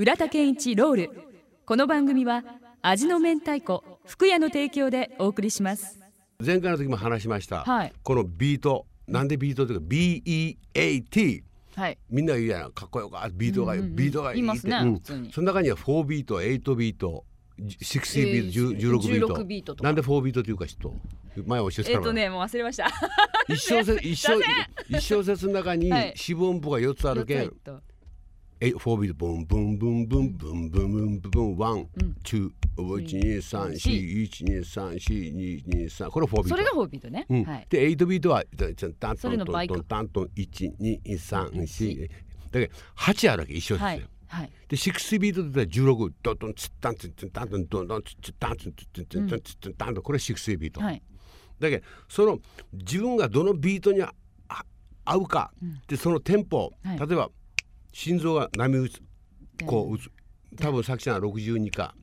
[0.00, 1.10] 浦田賢一 ROLL。
[1.66, 2.42] この番組は
[2.80, 6.00] 味の明太子福屋の提供でお送りします。
[6.42, 7.92] 前回の時も話しました、はい。
[8.02, 11.42] このビートなんでビートというか BEAT
[11.76, 11.98] はい。
[12.08, 12.72] みんな言うやん。
[12.72, 13.96] かっこよかビートがいい、うんうんうん。
[13.96, 15.30] ビートがいい言いますねうん。
[15.30, 17.26] その中には4ビート8ビート
[17.58, 19.34] 16ビート、えー16ビート。
[19.34, 19.84] 16ビートとか。
[19.86, 20.94] なんで4ビートというか人？
[21.46, 22.88] 前教えたの、えっとねもう忘れました。
[23.50, 24.32] 一小節一小
[24.88, 26.14] 一小節の中にはい。
[26.16, 27.52] 四分音符が4つあるけん、
[28.60, 38.44] 四つ入ったえ4ビートブンブンブンブンブンブンブンブンブン one うん two 一二三四一二三四二二三これ4ビートそれがフォービートね、うんはいで8ビートは
[38.98, 42.10] タンそトントントンタントン一二三四
[42.50, 51.02] だけど8あるわけ一緒ですよ、はいはいで6ビートで16ドンドンツッタンツッツッタントンドンドンツッツッタンツッツッツッツッツッツッツッタントンこれ6ビート、はい
[51.58, 52.38] だけどその
[52.72, 54.02] 自分がどのビートに
[55.04, 55.52] 合うか、
[55.88, 57.28] でそのテンポ、はい例えば
[57.92, 59.00] 心臓が波打つ
[59.66, 60.10] こう打つ。
[60.60, 61.94] 多分さきちゃんは62か。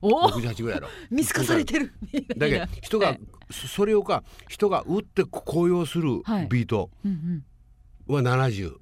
[0.00, 0.30] おお。
[0.30, 0.88] 68ぐらいやろ。
[1.10, 1.92] 見透かされてる。
[2.36, 6.48] だけど 人が、はいそそれをか人が打って高揚するはい。
[6.48, 7.44] ビートうん
[8.06, 8.76] は70、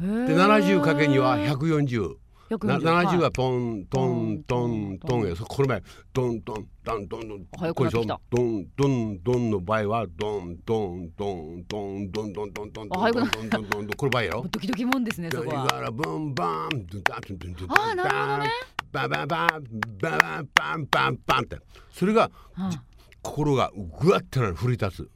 [0.00, 2.16] うんへでー70かけには140。
[2.50, 7.74] な140 70ははトントントントンやそこれ前ドンドンドンドンドン。
[7.74, 15.80] これそうドンドンドンの場合はドンドンドンドンドンドンドンドンドンドンドンドンドンこれ場合やろいドキドキもんですねそこはあー
[17.94, 18.50] なるほどね
[18.92, 19.64] バンバンバン
[20.00, 21.58] バンバンバンバンバンって
[21.92, 22.70] それがはあ
[23.22, 25.10] 心がぐわってなる振り立つ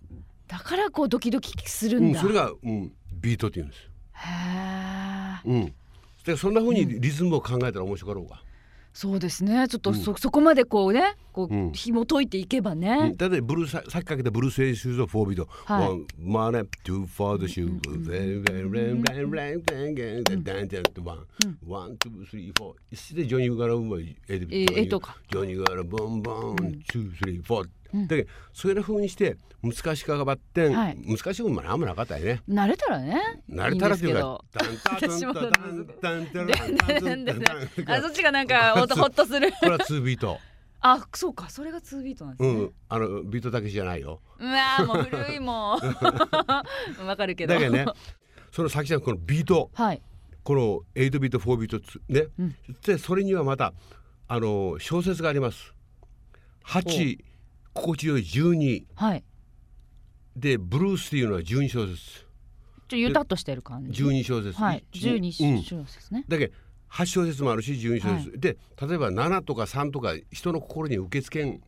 [0.48, 4.28] だからこうドキドキするうんんだ、それがうんビートって言うんですへ
[5.47, 5.75] えうん
[6.25, 8.43] でそんな風にリズムを考えたら面白かろうが。
[8.93, 9.69] そうですね。
[9.69, 11.73] ちょっとそ,、そこまでこうねこう、うん。
[11.73, 12.81] 紐解いていけばうん。
[12.81, 15.89] ね、だってブルーささっきかけたブルース・エイシューズ・フォービート、はい。
[15.89, 21.19] ワンマネトゥフォードシューレンレンレンレンレンレンレンレンレンレンワン
[21.69, 25.17] ワンツースリーフォー一緒でジョニー・ガラブンはエデえーえっとか。
[25.31, 26.56] ジョニー・ガラブンバン。
[26.91, 34.43] ツースリーフォーうん、でそれうにして難しくがばって、はい、難しいもんもなんもなかったよね慣れたらね慣れたらっていうか
[34.95, 35.34] 私も
[37.87, 40.39] あそっちがなんかほっとするこれは2ビート
[40.83, 42.59] あ、そうか、それがツービートなんですね。
[42.59, 44.23] うん、あのビートだけじゃないよ。
[44.39, 45.81] うわ、もう古いもん。
[47.06, 47.53] わかるけど。
[47.53, 47.84] だけどね、
[48.50, 50.03] その先ちゃんこのビート、はい、
[50.43, 53.75] このエイトビート、フォービートね、うん、でそれにはまた
[54.27, 55.75] あの小節があります。
[56.62, 57.19] 八
[57.75, 59.25] 心地よい12はい。
[60.36, 62.26] でブルースっていうのは12小節。
[62.88, 64.03] ちょゆたっとしてる感じ。
[64.03, 64.60] 12小節。
[64.60, 64.84] はい。
[64.92, 65.62] 一12うん。
[65.62, 66.54] 小節ね、だけど
[66.91, 71.60] 8小節もあるし12小節、で例えば7とか3とか人の心に受け付けん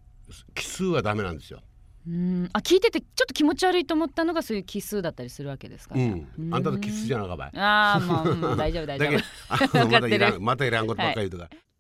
[0.54, 1.60] 奇数はダメなんですよ。
[2.08, 2.50] うん。
[2.52, 7.50] あ聞いててちょっと気持ち悪いと思ったのがそういう奇数だったりするわけですか、うん、あんたと奇数じゃなかばい。
[7.56, 11.48] ああもう、うん大丈夫大丈だけあ のまたいらんまたいらんことばっかり言うとか。
[11.50, 11.71] 福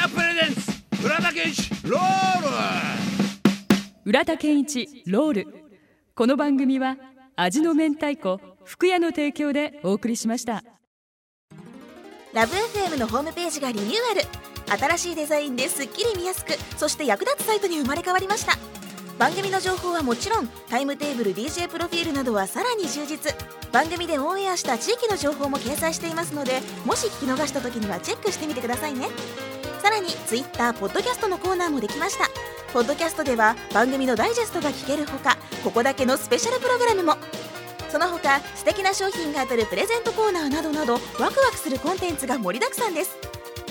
[0.00, 2.48] 屋プレゼンツ浦田健一ロール。
[4.06, 5.46] 浦田健一ロール。
[6.14, 6.96] この番組は
[7.36, 10.64] 味の明太子福屋の提供でお送りしました。
[12.32, 14.80] ラブ f m のホームページがリニューアル。
[14.80, 18.56] 新しいデザインですっきり見やすくそして役立つサイトに生まれ変わりました。
[19.18, 23.34] 番組の情報はもちろんタイムテーブル DJ プロフィールなどはさらに充実。
[23.70, 29.06] 番組でオンエアした地域の情報も掲載していますのでもし聞き逃した時にはチェックしてみてくださいね
[29.82, 32.28] さらに Twitter ポッドキャストのコーナーもできました。
[32.72, 37.16] ポッドキャストでは番組のダイジェストが聞けるほかここだけのスペシャルプログラムも。
[37.88, 43.18] その他素敵な商品が当たるプレゼントコーナーなどなどワクワクするコンテンツが盛りだくさんです。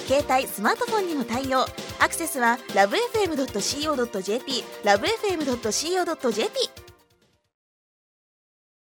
[0.07, 1.65] 携帯スマートフォンにも対応。
[1.99, 6.88] アクセスはラブ FM.co.jp ラブ FM.co.jp